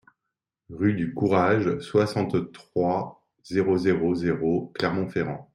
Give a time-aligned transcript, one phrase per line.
[0.71, 5.47] Rue du Courage, soixante-trois, zéro zéro zéro Clermont-Ferrand